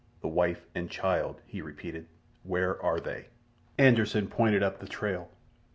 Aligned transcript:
"The 0.21 0.27
wife 0.27 0.65
and 0.73 0.89
child!" 0.89 1.41
he 1.45 1.61
repeated. 1.61 2.07
"Where 2.41 2.81
are 2.81 2.99
they?" 2.99 3.27
Anderssen 3.77 4.29
pointed 4.31 4.63
up 4.63 4.79
the 4.79 4.87
trail. 4.87 5.29